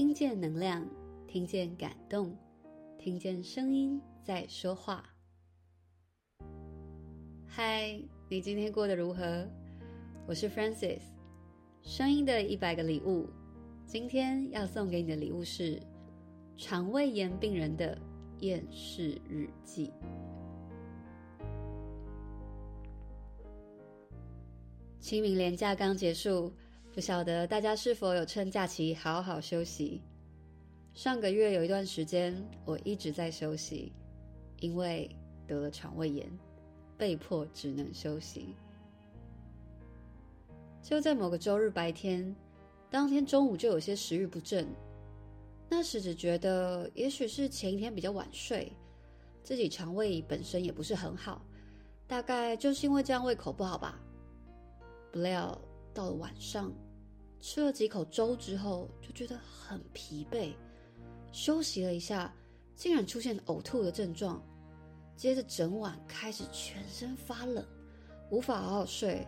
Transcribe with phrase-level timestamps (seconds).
[0.00, 0.88] 听见能量，
[1.26, 2.34] 听见感动，
[2.98, 5.04] 听见声音在说话。
[7.46, 9.46] 嗨，你今天过得如何？
[10.26, 11.02] 我是 Frances，
[11.82, 13.28] 声音的一百个礼物。
[13.84, 15.78] 今天要送给你的礼物是
[16.56, 17.98] 肠胃炎病人的
[18.38, 19.92] 厌世日记。
[24.98, 26.50] 清明连假刚结束，
[26.92, 30.02] 不晓得大家是否有趁假期好好休息？
[30.92, 33.92] 上个月有一段时间，我一直在休息，
[34.58, 35.08] 因为
[35.46, 36.28] 得了肠胃炎，
[36.98, 38.56] 被迫只能休息。
[40.82, 42.34] 就在某个周日白天，
[42.90, 44.66] 当天中午就有些食欲不振。
[45.68, 48.72] 那时只觉得，也许是前一天比较晚睡，
[49.44, 51.40] 自己肠胃本身也不是很好，
[52.08, 54.00] 大概就是因为这样胃口不好吧。
[55.12, 55.56] 不料
[55.92, 56.72] 到了晚上，
[57.40, 60.52] 吃了几口粥之后，就觉得很疲惫。
[61.32, 62.34] 休息了一下，
[62.74, 64.42] 竟然出现呕吐的症状。
[65.16, 67.64] 接着整晚开始全身发冷，
[68.30, 69.26] 无法好好睡。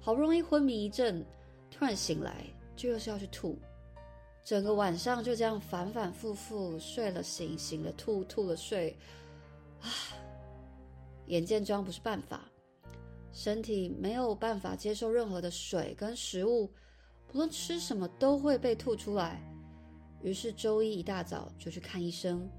[0.00, 1.24] 好不容易昏迷一阵，
[1.70, 2.44] 突然醒来，
[2.74, 3.58] 就又是要去吐。
[4.42, 8.96] 整个晚上就这样反反复复，睡了醒，醒了吐，吐了睡。
[9.80, 9.88] 啊！
[11.26, 12.50] 眼见这样不是办法。
[13.38, 16.68] 身体没有办法接受任何的水跟食物，
[17.28, 19.40] 不论吃什么都会被吐出来。
[20.24, 22.50] 于是周一一大早就去看医生，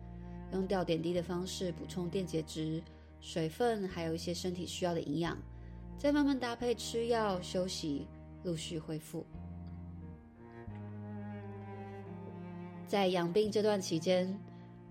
[0.53, 2.81] 用吊点滴的方式补充电解质、
[3.19, 5.37] 水分，还有一些身体需要的营养，
[5.97, 8.07] 再慢慢搭配吃药、休息，
[8.45, 9.25] 陆续恢复。
[12.87, 14.33] 在养病这段期间，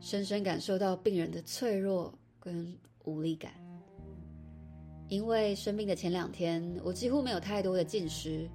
[0.00, 3.67] 深深感受到病人的脆弱跟无力感。
[5.08, 8.48] 因为生病的前两天，我几乎没有太多的进食，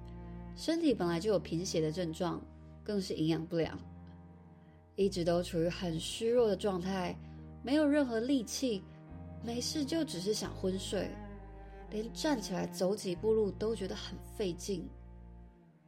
[0.56, 2.40] 身体本来就有贫血的症状，
[2.84, 3.76] 更是营养不良，
[4.94, 7.16] 一直都处于很虚弱的状态，
[7.62, 8.82] 没有任何力气，
[9.42, 11.10] 没事就只是想昏睡，
[11.90, 14.88] 连站起来走几步路都觉得很费劲。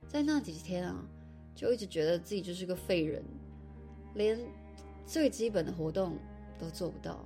[0.09, 1.05] 在那几天啊，
[1.55, 3.25] 就一直觉得自己就是个废人，
[4.15, 4.37] 连
[5.07, 6.19] 最基本的活动
[6.59, 7.25] 都做不到。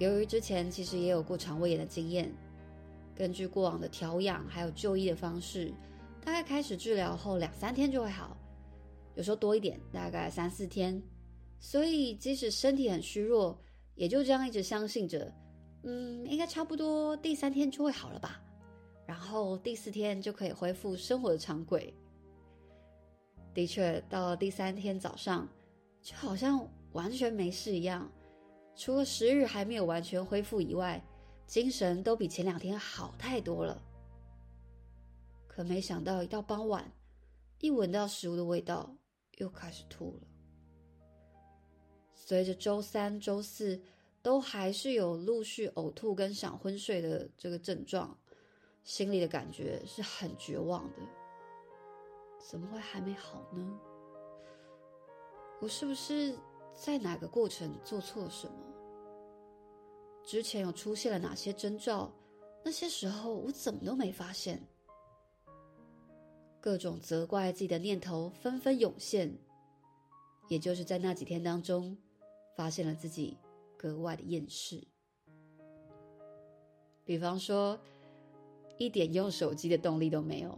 [0.00, 2.32] 由于之前其实也有过肠胃炎的经验，
[3.14, 5.70] 根据过往的调养还有就医的方式，
[6.24, 8.34] 大概开始治疗后两三天就会好，
[9.14, 11.00] 有时候多一点，大概三四天。
[11.58, 13.60] 所以即使身体很虚弱，
[13.94, 15.30] 也就这样一直相信着，
[15.82, 18.40] 嗯，应该差不多第三天就会好了吧，
[19.06, 21.92] 然后第四天就可以恢复生活的常轨。
[23.52, 25.46] 的确，到了第三天早上，
[26.00, 28.10] 就好像完全没事一样。
[28.74, 31.04] 除了食欲还没有完全恢复以外，
[31.46, 33.82] 精神都比前两天好太多了。
[35.46, 36.90] 可没想到，一到傍晚，
[37.58, 38.94] 一闻到食物的味道，
[39.36, 40.26] 又开始吐了。
[42.14, 43.82] 随着周三、周四
[44.22, 48.16] 都还是有陆续呕吐跟想昏睡的这个症状，
[48.84, 50.98] 心里的感觉是很绝望的。
[52.38, 53.78] 怎么会还没好呢？
[55.60, 56.38] 我是不是
[56.74, 58.54] 在哪个过程做错了什么？
[60.24, 62.10] 之前有出现了哪些征兆？
[62.64, 64.62] 那些时候我怎么都没发现。
[66.60, 69.34] 各种责怪自己的念头纷纷涌现，
[70.48, 71.96] 也就是在那几天当中，
[72.54, 73.36] 发现了自己
[73.78, 74.86] 格外的厌世。
[77.04, 77.78] 比方说，
[78.76, 80.56] 一点用手机的动力都没有。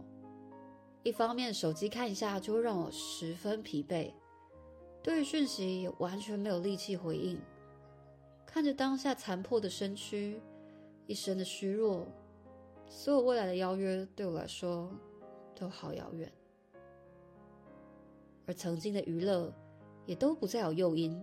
[1.03, 4.13] 一方面，手机看一下就会让我十分疲惫，
[5.03, 7.37] 对于讯息也完全没有力气回应。
[8.45, 10.39] 看着当下残破的身躯，
[11.07, 12.07] 一身的虚弱，
[12.87, 14.89] 所有未来的邀约对我来说
[15.53, 16.31] 都好遥远，
[18.45, 19.53] 而曾经的娱乐
[20.05, 21.21] 也都不再有诱因。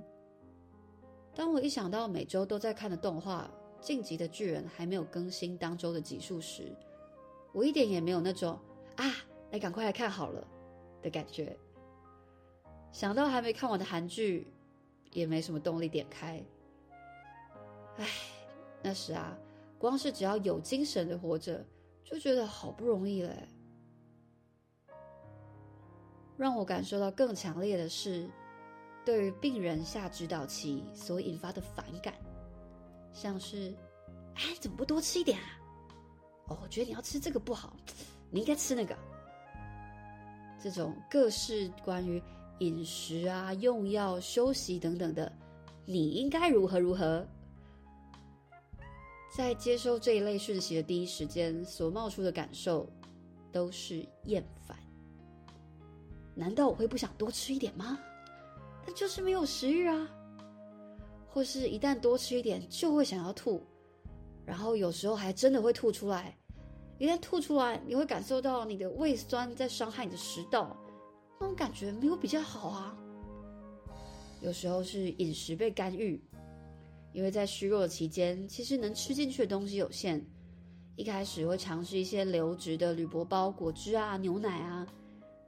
[1.34, 6.76] 当我一想到每周都在看的动画《进击的巨人》还没有更新当周的集数时，
[7.52, 8.58] 我一点也没有那种
[8.96, 9.04] 啊，
[9.52, 10.46] 来赶快来看好了
[11.00, 11.56] 的感觉。
[12.92, 14.46] 想到还没看完的韩剧，
[15.12, 16.42] 也没什么动力点开。
[17.96, 18.08] 唉，
[18.82, 19.36] 那时啊，
[19.78, 21.64] 光是只要有精神的活着，
[22.04, 23.48] 就觉得好不容易嘞。
[26.36, 28.28] 让我感受到更强烈的是，
[29.04, 32.14] 对于病人下指导期所引发的反感，
[33.12, 33.74] 像是，
[34.34, 35.46] 哎，怎么不多吃一点啊？
[36.48, 37.76] 哦，我觉得你要吃这个不好，
[38.30, 38.96] 你应该吃那个。
[40.58, 42.22] 这种各式关于
[42.60, 45.30] 饮食啊、用药、休息等等的，
[45.84, 47.26] 你应该如何如何。
[49.36, 52.88] 在接收这一类讯息的第一时间，所冒出的感受
[53.52, 54.76] 都是厌烦。
[56.34, 57.98] 难道我会不想多吃一点吗？
[58.84, 60.08] 但就是没有食欲啊。
[61.28, 63.62] 或是一旦多吃一点，就会想要吐，
[64.44, 66.36] 然后有时候还真的会吐出来。
[66.98, 70.76] 一旦吐出来，你会感受到你的胃酸在伤害你的食道，
[71.40, 72.94] 那种感觉没有比较好啊。
[74.42, 76.22] 有时候是饮食被干预，
[77.14, 80.22] 因为在虚弱的期间，其实能吃进去的东西有限。
[80.96, 84.86] 一开始会尝试一些流质的铝箔包果汁啊、牛奶啊，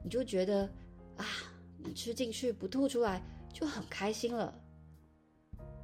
[0.03, 0.63] 你就觉得
[1.15, 1.25] 啊，
[1.77, 3.21] 能吃进去不吐出来
[3.53, 4.51] 就很开心了。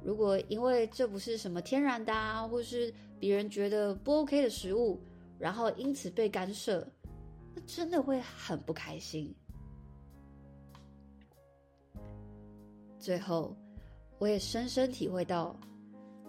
[0.02, 5.00] 如果因为这不是什么天然的啊，或是别人觉得不 OK 的食物，
[5.38, 6.84] 然后因此被干涉，
[7.54, 9.32] 那真的会很不开心。
[13.00, 13.56] 最后，
[14.18, 15.56] 我也深深体会到。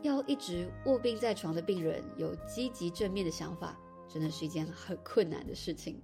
[0.03, 3.77] 要一直卧病在床的病人有积极正面的想法，
[4.07, 6.01] 真的是一件很困难的事情。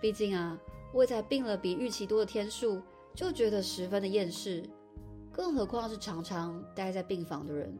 [0.00, 0.58] 毕竟啊，
[0.94, 2.80] 我才病了比预期多的天数，
[3.14, 4.64] 就觉得十分的厌世，
[5.30, 7.78] 更何况是常常待在病房的人。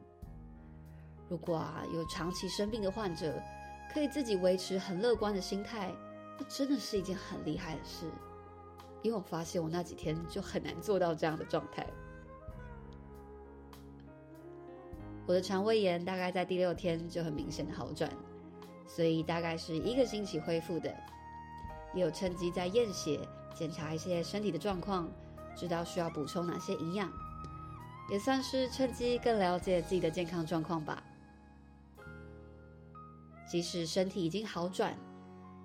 [1.31, 3.41] 如果啊，有长期生病的患者，
[3.95, 5.91] 可以自己维持很乐观的心态，
[6.39, 8.05] 那真的是一件很厉害的事。
[9.03, 11.87] 因为我发现我那几天就很难做到这样的状态。
[15.27, 18.11] 我的肠胃炎大概在第六天就很明显的好转，
[18.87, 20.93] 所以大概是一个星期恢复的。
[21.95, 23.21] 也有趁机在验血
[23.55, 25.11] 检查一些身体的状况，
[25.57, 27.13] 知道需要补充哪些营养，
[28.09, 31.03] 也算是趁机更了解自己的健康状况吧。
[33.49, 34.97] 即使身体已经好转，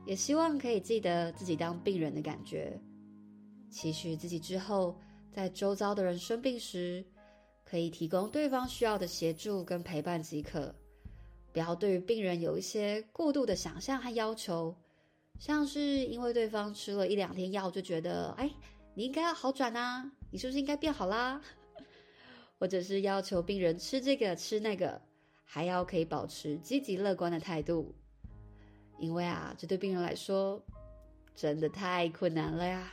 [0.06, 2.80] 也希望可以记得自己当病人的感觉，
[3.76, 4.98] 期许自己之后
[5.34, 7.04] 在周遭的人生病时，
[7.66, 10.74] 可以提供对方需要的协助跟陪伴即可，
[11.52, 14.74] 不要对于病人有一些过度的想象和要求，
[15.40, 18.50] 像是因为对方吃了一两天药就觉得，哎，
[18.94, 21.42] 你应该要好转啊，你是不是应该变好啦？
[22.58, 25.02] 或者是要求病人吃这个吃那个，
[25.44, 27.94] 还要可以保持积极乐观的态度，
[29.00, 30.64] 因为啊，这对病人来说
[31.36, 32.90] 真的太困难了呀。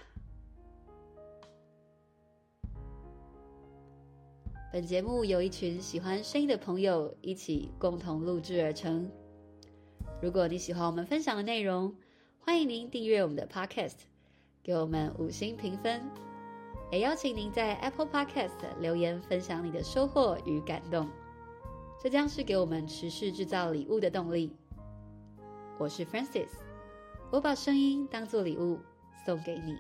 [4.73, 9.07] 本节目由一群喜欢声音的朋友一起共同录制而成。
[10.23, 11.95] 如果你喜欢我们分享的内容，
[12.39, 13.97] 欢迎您订阅我们的 Podcast，
[14.63, 16.01] 给我们五星评分，
[16.91, 21.07] 也邀请您在 Apple Podcast 留言分享你的收获与感动，
[22.03, 24.57] 这将是给我们持续制造礼物的动力。
[25.79, 26.49] 我是 Francis，
[27.31, 28.81] 我把声音当作礼物
[29.27, 29.77] 送给你。